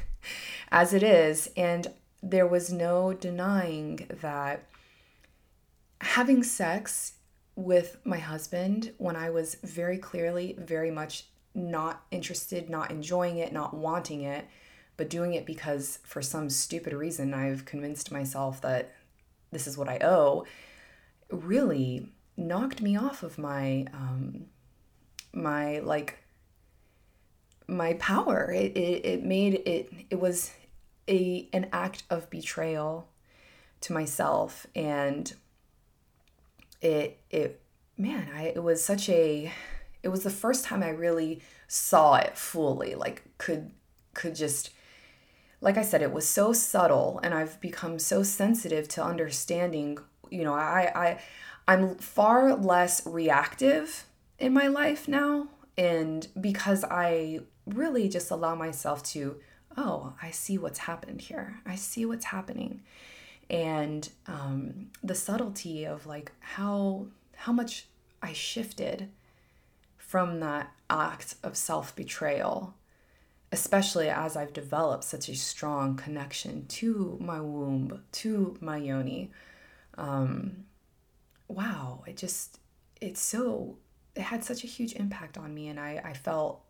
[0.73, 1.51] as it is.
[1.57, 1.87] And
[2.23, 4.65] there was no denying that
[6.01, 7.13] having sex
[7.55, 13.53] with my husband when I was very clearly very much not interested, not enjoying it,
[13.53, 14.47] not wanting it,
[14.97, 18.95] but doing it because for some stupid reason I've convinced myself that
[19.51, 20.47] this is what I owe,
[21.31, 22.09] really
[22.39, 24.47] knocked me off of my um,
[25.35, 26.19] my like
[27.69, 28.51] my power.
[28.51, 30.53] It, it it made it it was
[31.13, 33.09] a an act of betrayal
[33.83, 35.35] to myself and
[36.81, 37.61] it it
[37.97, 39.53] man I it was such a
[40.03, 43.71] it was the first time I really saw it fully like could
[44.15, 44.71] could just
[45.63, 49.97] like I said, it was so subtle, and I've become so sensitive to understanding.
[50.29, 51.21] You know, I, I,
[51.69, 54.05] I'm far less reactive
[54.41, 55.47] in my life now,
[55.79, 59.37] and because I really just allow myself to,
[59.77, 61.61] oh, I see what's happened here.
[61.67, 62.83] I see what's happening,
[63.51, 67.07] and um, the subtlety of like how
[67.37, 67.87] how much
[68.23, 69.09] I shifted
[69.99, 72.75] from that act of self betrayal
[73.53, 79.31] especially as I've developed such a strong connection to my womb, to my yoni.
[79.99, 80.65] Um,
[81.49, 82.59] wow, it just,
[83.03, 83.77] it's so,
[84.17, 85.69] it had such a huge impact on me.
[85.69, 86.63] And I, I felt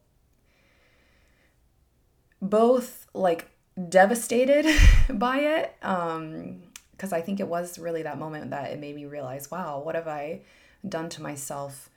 [2.43, 3.49] both like
[3.89, 4.67] devastated
[5.11, 5.75] by it.
[5.83, 9.81] Um, because I think it was really that moment that it made me realize, wow,
[9.81, 10.43] what have I
[10.89, 11.91] done to myself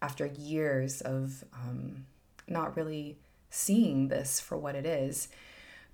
[0.00, 2.06] after years of um,
[2.46, 3.16] not really
[3.50, 5.28] seeing this for what it is.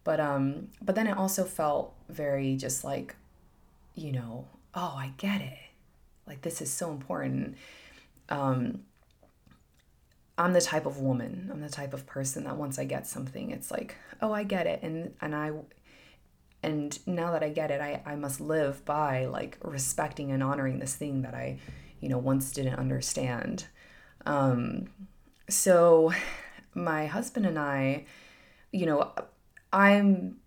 [0.04, 3.14] But um but then it also felt very just like
[3.94, 5.58] you know, oh, I get it.
[6.26, 7.56] Like this is so important.
[8.28, 8.84] Um
[10.38, 13.50] I'm the type of woman, I'm the type of person that once I get something,
[13.50, 14.80] it's like, oh, I get it.
[14.82, 15.50] And and I
[16.62, 20.78] and now that I get it, I, I must live by like respecting and honoring
[20.78, 21.58] this thing that I,
[22.00, 23.66] you know, once didn't understand.
[24.26, 24.88] Um,
[25.48, 26.12] so
[26.74, 28.06] my husband and I,
[28.72, 29.12] you know,
[29.72, 30.38] I'm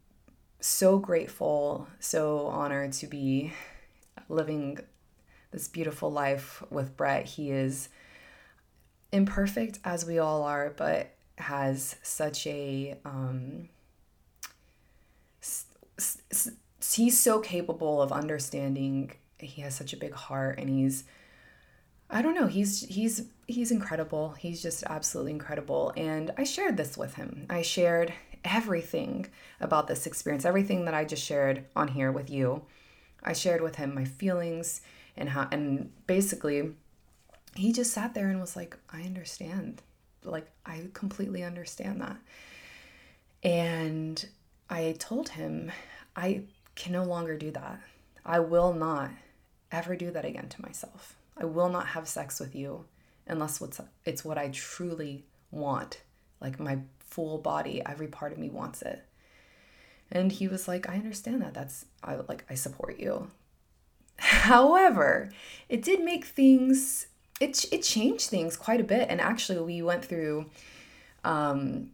[0.59, 3.53] so grateful, so honored to be
[4.29, 4.79] living
[5.51, 7.25] this beautiful life with Brett.
[7.25, 7.89] He is
[9.11, 13.69] imperfect as we all are, but has such a um,
[16.93, 19.11] he's so capable of understanding.
[19.37, 21.03] He has such a big heart, and he's
[22.09, 22.47] I don't know.
[22.47, 24.31] He's he's he's incredible.
[24.31, 25.93] He's just absolutely incredible.
[25.95, 27.45] And I shared this with him.
[27.49, 29.27] I shared everything
[29.59, 32.63] about this experience, everything that I just shared on here with you.
[33.23, 34.81] I shared with him my feelings
[35.15, 36.71] and how and basically
[37.55, 39.81] he just sat there and was like, I understand.
[40.23, 42.17] Like I completely understand that.
[43.43, 44.23] And
[44.69, 45.71] I told him
[46.15, 46.43] I
[46.75, 47.81] can no longer do that.
[48.25, 49.11] I will not
[49.71, 51.15] ever do that again to myself.
[51.37, 52.85] I will not have sex with you
[53.27, 53.61] unless
[54.05, 56.01] it's what I truly want.
[56.39, 59.03] Like my full body, every part of me wants it.
[60.11, 61.53] And he was like, I understand that.
[61.53, 63.29] That's I like I support you.
[64.17, 65.31] However,
[65.69, 67.07] it did make things
[67.41, 70.45] it it changed things quite a bit and actually we went through
[71.23, 71.89] um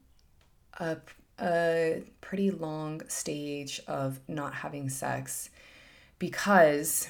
[0.79, 0.97] a
[1.39, 5.49] a pretty long stage of not having sex
[6.19, 7.09] because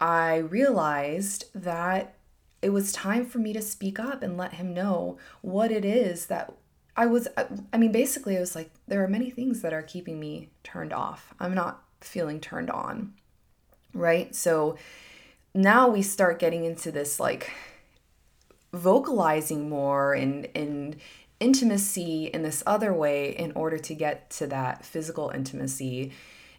[0.00, 2.14] I realized that
[2.60, 6.26] it was time for me to speak up and let him know what it is
[6.26, 6.52] that
[6.96, 7.28] I was.
[7.72, 10.92] I mean, basically, I was like, there are many things that are keeping me turned
[10.92, 11.32] off.
[11.40, 13.14] I'm not feeling turned on.
[13.94, 14.34] Right.
[14.34, 14.76] So
[15.54, 17.50] now we start getting into this like
[18.72, 20.96] vocalizing more and, and,
[21.42, 26.12] intimacy in this other way in order to get to that physical intimacy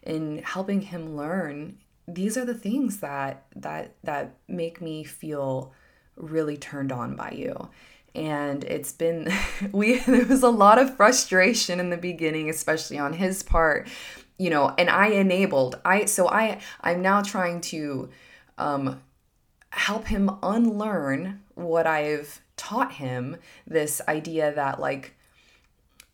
[0.04, 1.78] and helping him learn.
[2.06, 5.74] These are the things that that that make me feel
[6.18, 7.70] really turned on by you.
[8.14, 9.32] And it's been
[9.72, 13.88] we there was a lot of frustration in the beginning especially on his part
[14.38, 15.80] you know and i enabled.
[15.86, 18.10] I so i i'm now trying to
[18.58, 19.02] um
[19.72, 25.16] help him unlearn what i've taught him this idea that like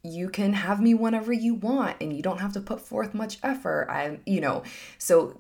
[0.03, 3.37] you can have me whenever you want and you don't have to put forth much
[3.43, 3.87] effort.
[3.89, 4.63] I you know
[4.97, 5.39] so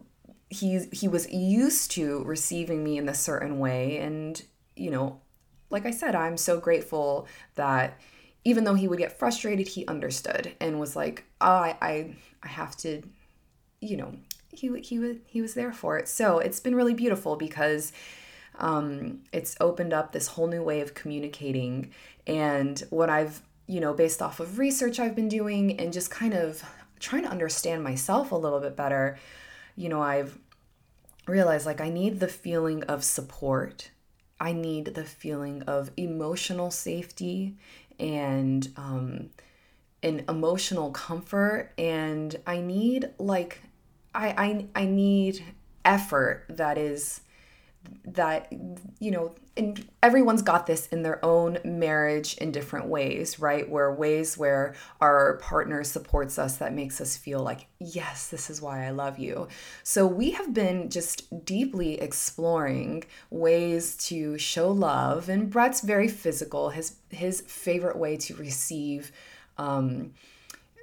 [0.49, 4.41] he he was used to receiving me in a certain way and
[4.75, 5.21] you know
[5.69, 7.99] like i said i'm so grateful that
[8.43, 12.47] even though he would get frustrated he understood and was like oh, i i i
[12.47, 13.03] have to
[13.79, 14.15] you know
[14.51, 17.91] he he was he was there for it so it's been really beautiful because
[18.57, 21.91] um, it's opened up this whole new way of communicating
[22.27, 26.33] and what i've you know based off of research i've been doing and just kind
[26.33, 26.63] of
[26.99, 29.17] trying to understand myself a little bit better
[29.79, 30.37] you know, I've
[31.25, 33.91] realized like I need the feeling of support.
[34.37, 37.55] I need the feeling of emotional safety
[37.97, 39.29] and um,
[40.03, 41.71] an emotional comfort.
[41.77, 43.61] And I need like
[44.13, 45.43] I I, I need
[45.85, 47.21] effort that is
[48.05, 48.51] that
[48.99, 53.69] you know and everyone's got this in their own marriage in different ways right?
[53.69, 58.61] Where ways where our partner supports us that makes us feel like yes this is
[58.61, 59.47] why i love you.
[59.83, 66.69] So we have been just deeply exploring ways to show love and brett's very physical.
[66.69, 69.11] His his favorite way to receive
[69.57, 70.13] um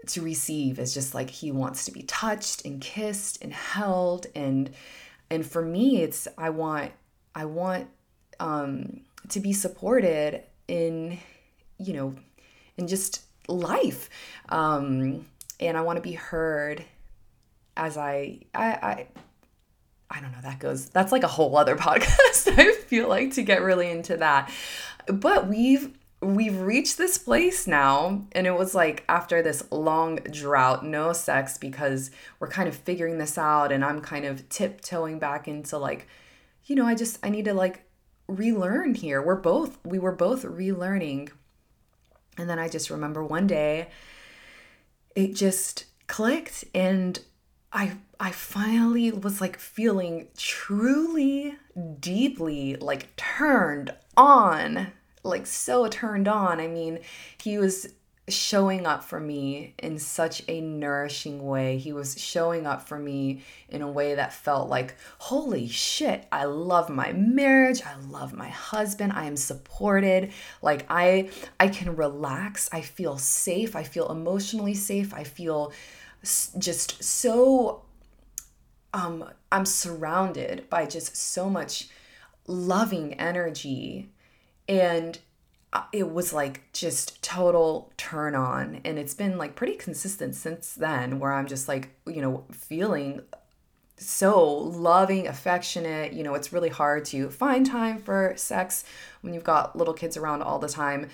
[0.09, 4.27] to receive is just like he wants to be touched and kissed and held.
[4.35, 4.71] And
[5.31, 6.92] and for me it's i want
[7.35, 7.88] i want
[8.38, 11.19] um to be supported in
[11.79, 12.14] you know
[12.77, 14.11] in just life.
[14.49, 15.27] Um
[15.59, 16.85] and i want to be heard
[17.77, 19.07] as I, I i
[20.11, 23.42] i don't know that goes that's like a whole other podcast i feel like to
[23.42, 24.51] get really into that.
[25.07, 30.85] But we've we've reached this place now and it was like after this long drought
[30.85, 35.46] no sex because we're kind of figuring this out and i'm kind of tiptoeing back
[35.46, 36.09] into like
[36.64, 37.87] you know i just i need to like
[38.29, 39.22] relearn here.
[39.22, 41.31] We're both we were both relearning.
[42.38, 43.88] And then i just remember one day
[45.14, 47.18] it just clicked and
[47.72, 51.56] i i finally was like feeling truly
[51.98, 54.92] deeply like turned on
[55.27, 56.60] like so turned on.
[56.60, 57.00] I mean,
[57.42, 57.92] he was
[58.29, 61.79] showing up for me in such a nourishing way.
[61.79, 66.44] He was showing up for me in a way that felt like, holy shit, I
[66.44, 67.83] love my marriage.
[67.83, 69.12] I love my husband.
[69.12, 70.33] I am supported.
[70.60, 72.68] Like I I can relax.
[72.72, 73.77] I feel safe.
[73.77, 75.14] I feel emotionally safe.
[75.14, 75.72] I feel
[76.58, 77.83] just so
[78.92, 81.88] um I'm surrounded by just so much
[82.48, 84.10] loving energy
[84.69, 85.19] and
[85.73, 90.75] uh, it was like just total turn on and it's been like pretty consistent since
[90.75, 93.21] then where i'm just like you know feeling
[93.98, 96.12] so loving, affectionate.
[96.12, 98.85] You know, it's really hard to find time for sex
[99.23, 101.08] when you've got little kids around all the time.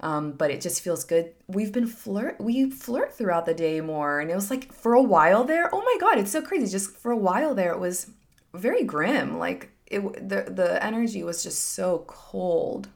[0.00, 1.32] Um, but it just feels good.
[1.48, 5.02] We've been flirt, we flirt throughout the day more, and it was like for a
[5.02, 5.68] while there.
[5.74, 6.68] Oh my god, it's so crazy.
[6.68, 8.08] Just for a while there, it was
[8.54, 9.38] very grim.
[9.38, 12.88] Like it, the the energy was just so cold,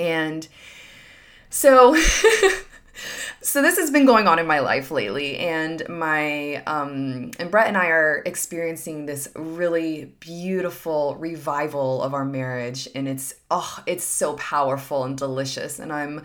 [0.00, 0.48] and
[1.50, 1.96] so.
[3.42, 5.38] so this has been going on in my life lately.
[5.38, 12.24] And my um and brett and i are experiencing this really beautiful revival of our
[12.24, 12.88] marriage.
[12.94, 15.78] And it's oh it's so powerful and delicious.
[15.78, 16.24] And i'm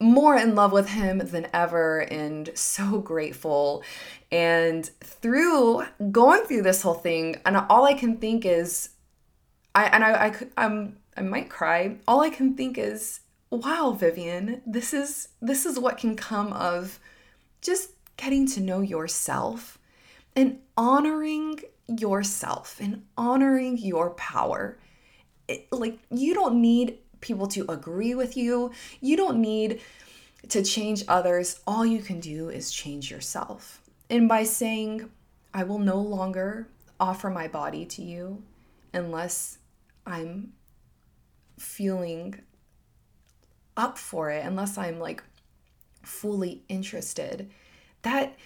[0.00, 3.84] more in love with him than ever and so grateful.
[4.32, 8.90] And through going through this whole thing and all i can think is
[9.74, 13.20] i and i, I i'm i might cry all i can think is
[13.52, 16.98] wow, Vivian, this is this is what can come of
[17.60, 19.78] just getting to know yourself
[20.34, 24.78] and honoring yourself and honoring your power.
[25.48, 28.72] It, like you don't need people to agree with you.
[29.02, 29.82] You don't need
[30.48, 31.60] to change others.
[31.66, 33.82] All you can do is change yourself.
[34.08, 35.10] And by saying,
[35.52, 38.42] I will no longer offer my body to you
[38.94, 39.58] unless
[40.06, 40.54] I'm
[41.62, 42.40] feeling
[43.76, 45.22] up for it unless I'm like
[46.02, 47.50] fully interested.
[48.02, 48.36] That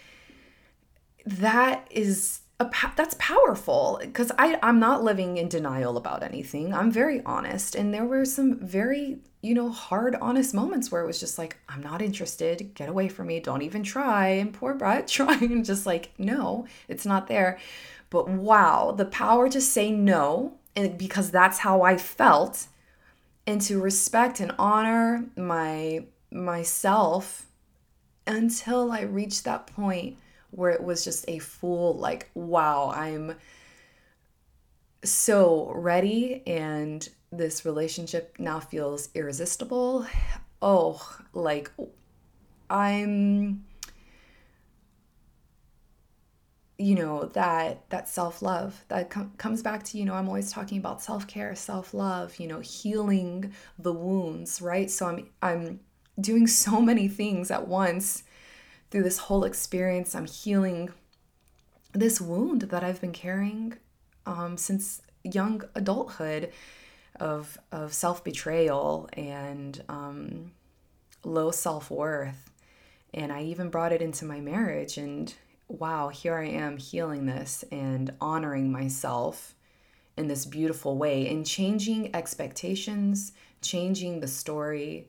[1.24, 6.72] that is a that's powerful because I I'm not living in denial about anything.
[6.72, 11.06] I'm very honest, and there were some very you know hard honest moments where it
[11.06, 12.74] was just like I'm not interested.
[12.74, 13.40] Get away from me.
[13.40, 14.28] Don't even try.
[14.28, 17.58] And poor Brett trying just like no, it's not there.
[18.08, 22.68] But wow, the power to say no, and because that's how I felt
[23.46, 27.46] and to respect and honor my myself
[28.26, 30.18] until I reached that point
[30.50, 33.36] where it was just a full like wow I'm
[35.04, 40.06] so ready and this relationship now feels irresistible.
[40.60, 41.70] Oh like
[42.68, 43.65] I'm
[46.78, 50.76] you know that that self-love that com- comes back to you know i'm always talking
[50.76, 54.90] about self-care self-love you know healing the wounds right?
[54.90, 55.80] So i'm i'm
[56.20, 58.24] doing so many things at once
[58.90, 60.14] through this whole experience.
[60.14, 60.90] I'm healing
[61.92, 63.74] this wound that i've been carrying
[64.26, 66.52] um, since young adulthood
[67.18, 70.52] of of self-betrayal and um,
[71.24, 72.50] low self-worth.
[73.14, 75.32] And i even brought it into my marriage and
[75.68, 79.54] wow, here I am healing this and honoring myself
[80.16, 85.08] in this beautiful way and changing expectations, changing the story,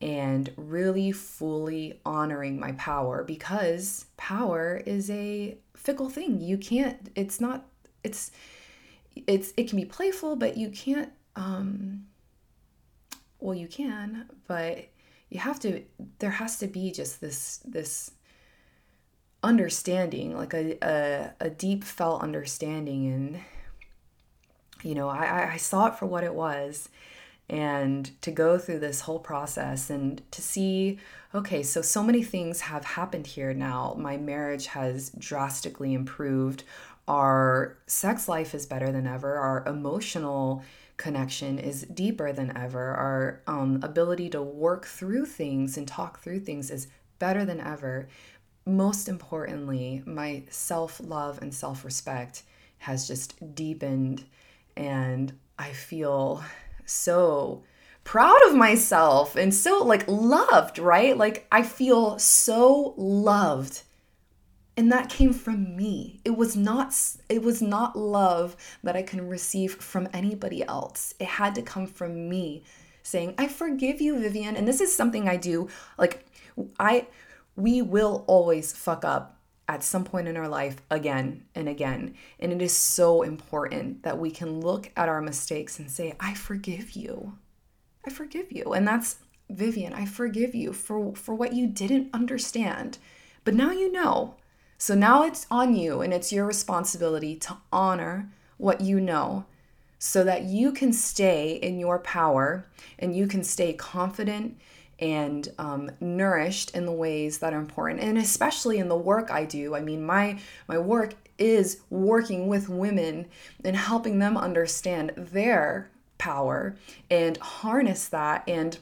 [0.00, 6.40] and really fully honoring my power because power is a fickle thing.
[6.40, 7.64] You can't, it's not,
[8.02, 8.30] it's,
[9.26, 12.06] it's, it can be playful, but you can't, um,
[13.40, 14.86] well, you can, but
[15.30, 15.82] you have to,
[16.18, 18.10] there has to be just this, this,
[19.44, 23.12] understanding, like a, a, a deep felt understanding.
[23.12, 23.40] And,
[24.82, 26.88] you know, I, I saw it for what it was.
[27.48, 30.98] And to go through this whole process and to see,
[31.34, 33.94] okay, so so many things have happened here now.
[33.98, 36.64] My marriage has drastically improved.
[37.06, 39.36] Our sex life is better than ever.
[39.36, 40.62] Our emotional
[40.96, 42.94] connection is deeper than ever.
[42.94, 46.88] Our um, ability to work through things and talk through things is
[47.18, 48.08] better than ever
[48.66, 52.42] most importantly, my self love and self respect
[52.78, 54.24] has just deepened,
[54.76, 56.42] and I feel
[56.86, 57.62] so
[58.04, 61.16] proud of myself and so like loved, right?
[61.16, 63.82] Like I feel so loved.
[64.76, 66.20] And that came from me.
[66.24, 66.94] It was not
[67.28, 71.14] it was not love that I can receive from anybody else.
[71.18, 72.64] It had to come from me
[73.02, 76.26] saying, "I forgive you, Vivian." And this is something I do like
[76.78, 77.06] I
[77.56, 79.38] we will always fuck up
[79.68, 82.14] at some point in our life again and again.
[82.38, 86.34] And it is so important that we can look at our mistakes and say, I
[86.34, 87.38] forgive you.
[88.06, 88.74] I forgive you.
[88.74, 89.16] And that's
[89.50, 92.98] Vivian, I forgive you for, for what you didn't understand.
[93.44, 94.36] But now you know.
[94.78, 99.46] So now it's on you and it's your responsibility to honor what you know
[99.98, 102.66] so that you can stay in your power
[102.98, 104.58] and you can stay confident
[104.98, 109.44] and um, nourished in the ways that are important and especially in the work i
[109.44, 109.74] do.
[109.74, 110.38] I mean my
[110.68, 113.26] my work is working with women
[113.64, 116.76] and helping them understand their power
[117.10, 118.78] and harness that and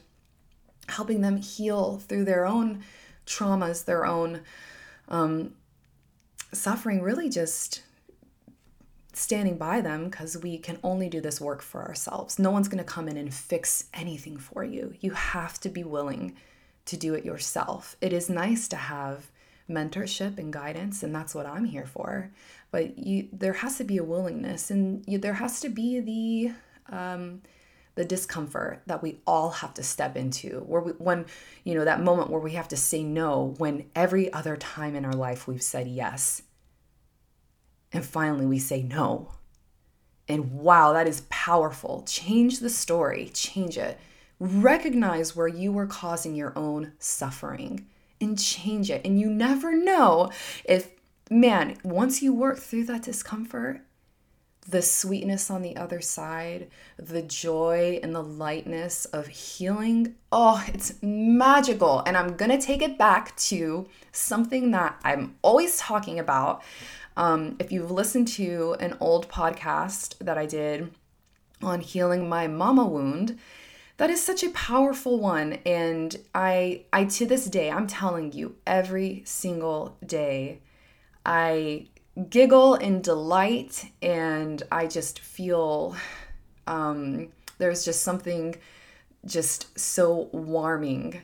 [0.87, 2.83] helping them heal through their own
[3.25, 4.41] traumas their own
[5.07, 5.53] um,
[6.51, 7.81] suffering really just
[9.13, 12.39] standing by them because we can only do this work for ourselves.
[12.39, 14.93] No one's going to come in and fix anything for you.
[14.99, 16.35] You have to be willing
[16.85, 17.95] to do it yourself.
[18.01, 19.29] It is nice to have
[19.69, 22.31] mentorship and guidance, and that's what I'm here for.
[22.71, 26.95] But you, there has to be a willingness, and you, there has to be the
[26.95, 27.41] um,
[27.95, 30.61] the discomfort that we all have to step into.
[30.61, 31.25] Where we, when
[31.63, 35.05] you know that moment where we have to say no, when every other time in
[35.05, 36.41] our life we've said yes,
[37.93, 39.31] and finally we say no.
[40.27, 42.03] And wow, that is powerful.
[42.07, 43.99] Change the story, change it.
[44.39, 47.87] Recognize where you were causing your own suffering
[48.19, 49.05] and change it.
[49.05, 50.31] And you never know
[50.65, 50.89] if,
[51.29, 53.81] man, once you work through that discomfort,
[54.67, 60.15] the sweetness on the other side, the joy and the lightness of healing.
[60.31, 62.01] Oh, it's magical.
[62.05, 66.63] And I'm going to take it back to something that I'm always talking about.
[67.15, 70.93] Um, if you've listened to an old podcast that I did
[71.61, 73.37] on healing my mama wound,
[73.97, 75.53] that is such a powerful one.
[75.65, 80.59] And I I to this day I'm telling you every single day
[81.25, 81.87] I
[82.29, 85.95] giggle in delight and I just feel
[86.67, 88.55] um, there's just something
[89.25, 91.21] just so warming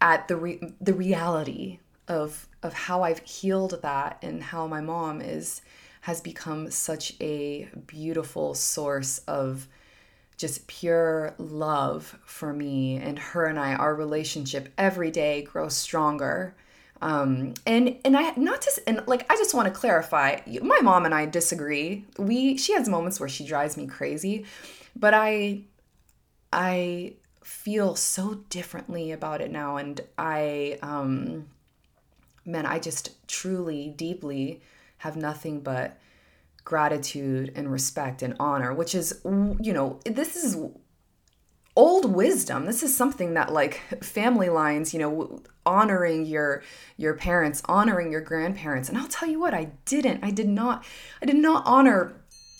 [0.00, 1.78] at the re- the reality
[2.10, 5.62] of of how I've healed that and how my mom is
[6.02, 9.66] has become such a beautiful source of
[10.36, 12.96] just pure love for me.
[12.96, 16.54] And her and I our relationship every day grows stronger.
[17.02, 21.06] Um, and and I not to and like I just want to clarify my mom
[21.06, 22.04] and I disagree.
[22.18, 24.44] We she has moments where she drives me crazy
[24.96, 25.62] but I
[26.52, 29.76] I feel so differently about it now.
[29.76, 31.46] And I um
[32.50, 34.62] man I just truly deeply
[34.98, 35.98] have nothing but
[36.64, 40.56] gratitude and respect and honor, which is, you know, this is
[41.76, 42.66] old wisdom.
[42.66, 46.62] This is something that like family lines, you know, honoring your
[46.96, 48.88] your parents, honoring your grandparents.
[48.88, 50.22] And I'll tell you what, I didn't.
[50.22, 50.84] I did not
[51.22, 52.12] I did not honor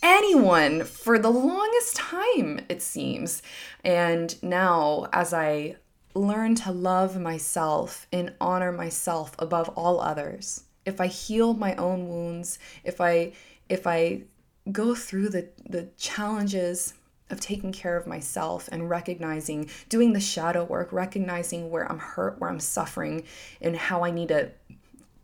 [0.02, 3.42] anyone for the longest time, it seems.
[3.84, 5.76] And now as I
[6.14, 12.08] learn to love myself and honor myself above all others, if I heal my own
[12.08, 13.32] wounds, if I
[13.68, 14.22] if I
[14.70, 16.94] go through the, the challenges
[17.30, 22.40] of taking care of myself and recognizing, doing the shadow work, recognizing where I'm hurt,
[22.40, 23.24] where I'm suffering,
[23.60, 24.50] and how I need to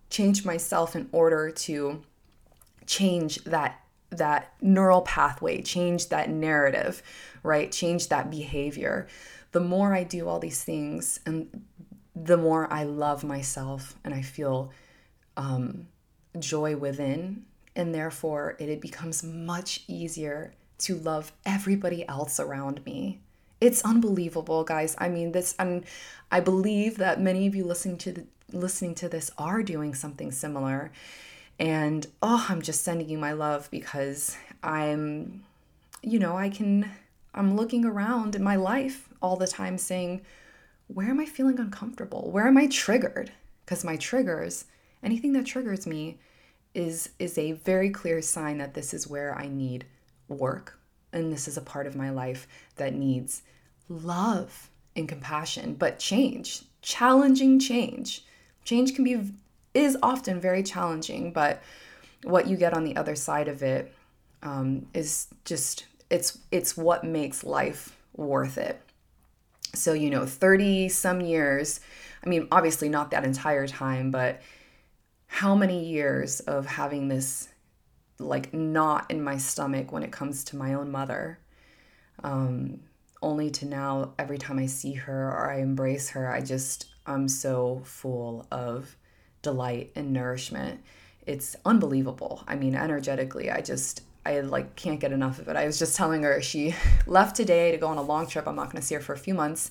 [0.08, 2.02] change myself in order to
[2.86, 3.80] change that
[4.10, 7.02] that neural pathway, change that narrative,
[7.42, 7.72] right?
[7.72, 9.08] Change that behavior.
[9.56, 11.64] The more I do all these things and
[12.14, 14.70] the more I love myself and I feel
[15.38, 15.88] um,
[16.38, 23.20] joy within and therefore it becomes much easier to love everybody else around me.
[23.58, 24.94] It's unbelievable, guys.
[24.98, 25.86] I mean, this and
[26.30, 30.32] I believe that many of you listening to the, listening to this are doing something
[30.32, 30.92] similar.
[31.58, 35.44] And oh, I'm just sending you my love because I'm
[36.02, 36.90] you know, I can
[37.36, 40.22] I'm looking around in my life all the time saying,
[40.88, 42.30] where am I feeling uncomfortable?
[42.30, 43.30] Where am I triggered?
[43.64, 44.64] Because my triggers,
[45.02, 46.18] anything that triggers me
[46.74, 49.86] is is a very clear sign that this is where I need
[50.28, 50.78] work
[51.12, 53.42] and this is a part of my life that needs
[53.88, 58.24] love and compassion but change challenging change
[58.64, 59.32] change can be
[59.72, 61.62] is often very challenging but
[62.24, 63.94] what you get on the other side of it
[64.42, 68.80] um, is just it's it's what makes life worth it
[69.74, 71.80] so you know 30 some years
[72.24, 74.40] i mean obviously not that entire time but
[75.26, 77.48] how many years of having this
[78.18, 81.38] like knot in my stomach when it comes to my own mother.
[82.22, 82.80] Um,
[83.22, 87.28] only to now, every time I see her or I embrace her, I just, I'm
[87.28, 88.96] so full of
[89.42, 90.80] delight and nourishment.
[91.26, 92.44] It's unbelievable.
[92.46, 95.56] I mean, energetically, I just, I like can't get enough of it.
[95.56, 96.74] I was just telling her she
[97.06, 98.48] left today to go on a long trip.
[98.48, 99.70] I'm not going to see her for a few months.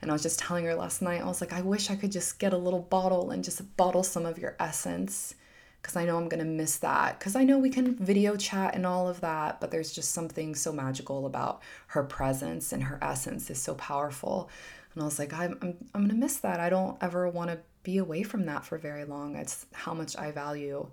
[0.00, 2.10] And I was just telling her last night, I was like, I wish I could
[2.10, 5.36] just get a little bottle and just bottle some of your essence
[5.80, 7.18] because I know I'm going to miss that.
[7.18, 10.54] Because I know we can video chat and all of that, but there's just something
[10.54, 14.50] so magical about her presence and her essence is so powerful.
[14.94, 16.60] And I was like, I'm, I'm, I'm going to miss that.
[16.60, 19.36] I don't ever want to be away from that for very long.
[19.36, 20.88] It's how much I value.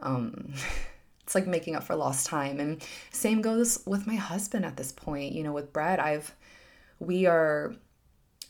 [0.00, 0.52] Um,
[1.24, 2.60] it's like making up for lost time.
[2.60, 5.32] And same goes with my husband at this point.
[5.32, 6.34] You know, with Brad, I've,
[6.98, 7.74] we are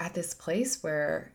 [0.00, 1.32] at this place where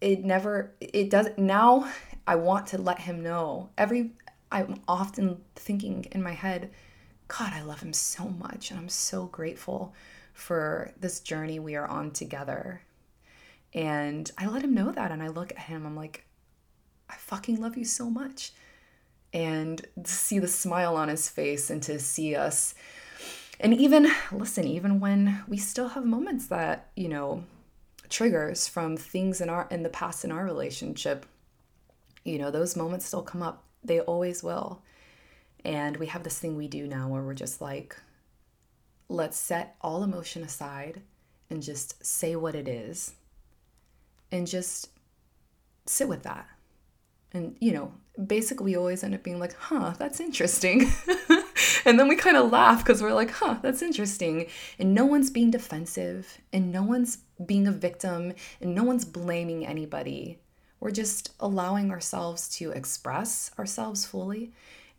[0.00, 1.90] it never it does now
[2.26, 4.12] I want to let him know every
[4.50, 6.70] I'm often thinking in my head,
[7.28, 8.70] God, I love him so much.
[8.70, 9.94] And I'm so grateful
[10.32, 12.82] for this journey we are on together.
[13.74, 15.10] And I let him know that.
[15.10, 16.24] And I look at him, I'm like,
[17.10, 18.52] I fucking love you so much.
[19.32, 22.74] And see the smile on his face and to see us.
[23.60, 27.44] And even, listen, even when we still have moments that, you know,
[28.08, 31.26] triggers from things in our in the past in our relationship
[32.28, 33.64] you know those moments still come up.
[33.82, 34.82] They always will.
[35.64, 37.96] And we have this thing we do now where we're just like
[39.08, 41.00] let's set all emotion aside
[41.48, 43.14] and just say what it is
[44.30, 44.90] and just
[45.86, 46.46] sit with that
[47.32, 47.92] and you know
[48.26, 50.90] basically we always end up being like huh that's interesting.
[51.84, 54.46] And then we kind of laugh because we're like huh that's interesting.
[54.78, 59.66] And no one's being defensive and no one's being a victim and no one's blaming
[59.66, 60.38] anybody.
[60.80, 64.52] We're just allowing ourselves to express ourselves fully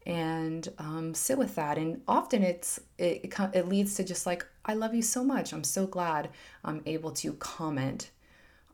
[0.06, 1.78] and um, sit with that.
[1.78, 5.54] And often it's it, it leads to just like i love you so much.
[5.54, 6.30] I'm so glad
[6.64, 8.12] i'm able to comment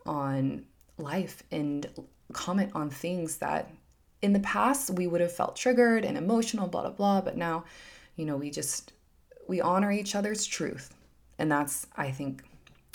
[0.06, 0.66] on
[0.98, 1.88] life and
[2.36, 3.72] comment on things that
[4.22, 7.64] in the past we would have felt triggered and emotional blah blah blah but now
[8.18, 8.92] you know we just
[9.48, 10.94] we honor each other's truth.
[11.40, 12.44] And that's i think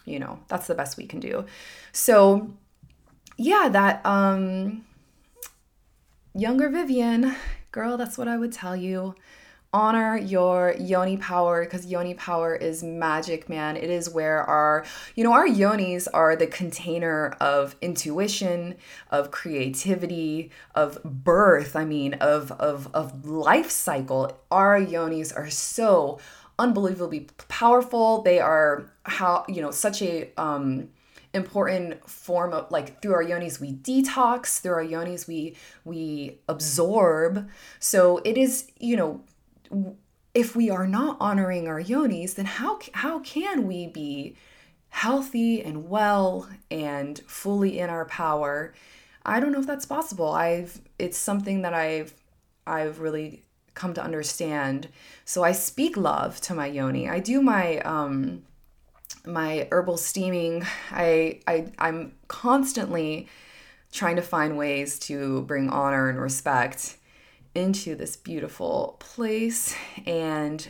[0.04, 1.44] you know that's the best we can do.
[1.92, 2.50] So
[3.36, 4.84] yeah that um
[6.34, 7.34] younger vivian
[7.72, 9.14] girl that's what i would tell you
[9.72, 13.76] honor your yoni power because yoni power is magic man.
[13.76, 18.76] It is where our you know our yonis are the container of intuition
[19.10, 24.36] of creativity of birth i mean of of of life cycle.
[24.50, 26.18] Our yonis are so
[26.58, 28.22] unbelievably powerful.
[28.22, 30.88] They are how you know such a um
[31.32, 37.48] important form of like through our yonis we detox through our yonis we we absorb.
[37.78, 39.22] So it is you know
[40.34, 44.36] if we are not honoring our yonis, then how how can we be
[44.90, 48.72] healthy and well and fully in our power?
[49.24, 50.30] I don't know if that's possible.
[50.30, 52.14] I've it's something that I've
[52.66, 53.42] I've really
[53.74, 54.88] come to understand.
[55.24, 57.08] So I speak love to my yoni.
[57.08, 58.42] I do my um
[59.26, 60.64] my herbal steaming.
[60.90, 63.28] I I I'm constantly
[63.92, 66.96] trying to find ways to bring honor and respect
[67.54, 69.74] into this beautiful place
[70.06, 70.68] and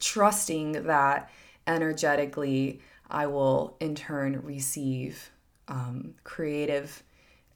[0.00, 1.30] trusting that
[1.66, 2.80] energetically
[3.10, 5.30] I will in turn receive
[5.68, 7.02] um, creative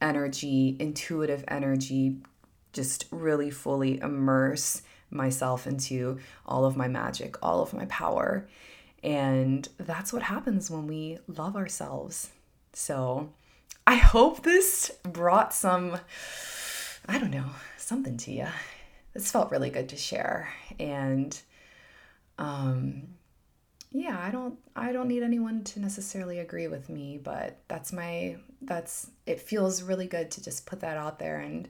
[0.01, 2.17] energy, intuitive energy,
[2.71, 4.81] just really fully immerse
[5.11, 8.47] myself into all of my magic, all of my power.
[9.03, 12.29] And that's what happens when we love ourselves.
[12.73, 13.29] So
[13.87, 15.97] I hope this brought some,
[17.07, 17.49] I don't know,
[17.89, 18.47] something to you.
[19.13, 20.49] This felt really good to share.
[20.79, 21.37] And
[22.37, 23.07] um,
[23.91, 28.37] yeah, I don't I don't need anyone to necessarily agree with me, but that's my
[28.61, 31.67] that's it feels really good to just put that out there and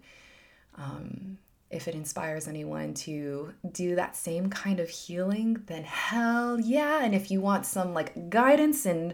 [0.75, 1.37] um,
[1.69, 7.03] if it inspires anyone to do that same kind of healing, then hell yeah.
[7.03, 9.13] And if you want some like guidance and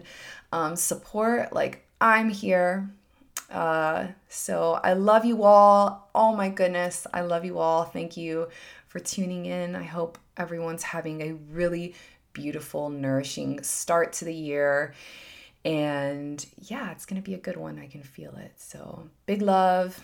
[0.52, 2.90] um, support, like I'm here.
[3.50, 6.10] Uh, so I love you all.
[6.14, 7.84] Oh my goodness, I love you all.
[7.84, 8.48] Thank you
[8.88, 9.76] for tuning in.
[9.76, 11.94] I hope everyone's having a really
[12.32, 14.94] beautiful, nourishing start to the year.
[15.64, 17.78] And yeah, it's going to be a good one.
[17.78, 18.52] I can feel it.
[18.56, 20.00] So big love.